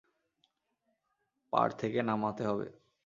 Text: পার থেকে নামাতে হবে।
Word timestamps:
পার 1.53 1.69
থেকে 1.77 1.99
নামাতে 2.01 2.43
হবে। 2.45 2.67